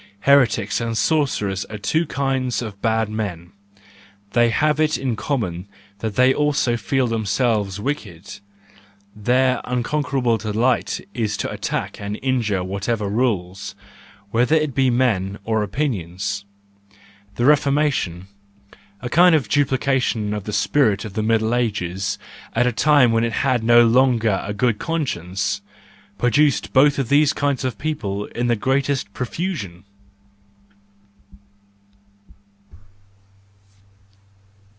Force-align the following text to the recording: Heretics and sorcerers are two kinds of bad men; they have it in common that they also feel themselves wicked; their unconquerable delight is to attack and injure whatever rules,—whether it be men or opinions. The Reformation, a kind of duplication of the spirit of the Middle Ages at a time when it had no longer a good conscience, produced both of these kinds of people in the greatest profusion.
Heretics 0.25 0.79
and 0.79 0.95
sorcerers 0.95 1.65
are 1.65 1.79
two 1.79 2.05
kinds 2.05 2.61
of 2.61 2.79
bad 2.79 3.09
men; 3.09 3.53
they 4.33 4.51
have 4.51 4.79
it 4.79 4.95
in 4.95 5.15
common 5.15 5.67
that 5.97 6.15
they 6.15 6.31
also 6.31 6.77
feel 6.77 7.07
themselves 7.07 7.79
wicked; 7.79 8.35
their 9.15 9.61
unconquerable 9.65 10.37
delight 10.37 11.01
is 11.15 11.35
to 11.37 11.49
attack 11.49 11.99
and 11.99 12.19
injure 12.21 12.63
whatever 12.63 13.09
rules,—whether 13.09 14.55
it 14.55 14.75
be 14.75 14.91
men 14.91 15.39
or 15.43 15.63
opinions. 15.63 16.45
The 17.33 17.45
Reformation, 17.45 18.27
a 19.01 19.09
kind 19.09 19.33
of 19.33 19.49
duplication 19.49 20.35
of 20.35 20.43
the 20.43 20.53
spirit 20.53 21.03
of 21.03 21.13
the 21.13 21.23
Middle 21.23 21.55
Ages 21.55 22.19
at 22.53 22.67
a 22.67 22.71
time 22.71 23.11
when 23.11 23.23
it 23.23 23.33
had 23.33 23.63
no 23.63 23.87
longer 23.87 24.39
a 24.45 24.53
good 24.53 24.77
conscience, 24.77 25.61
produced 26.19 26.73
both 26.73 26.99
of 26.99 27.09
these 27.09 27.33
kinds 27.33 27.65
of 27.65 27.79
people 27.79 28.25
in 28.27 28.45
the 28.45 28.55
greatest 28.55 29.11
profusion. 29.15 29.83